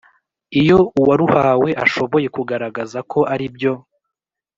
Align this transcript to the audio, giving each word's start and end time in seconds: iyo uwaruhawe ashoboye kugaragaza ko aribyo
iyo 0.61 0.79
uwaruhawe 0.99 1.69
ashoboye 1.83 2.27
kugaragaza 2.35 2.99
ko 3.11 3.19
aribyo 3.33 3.73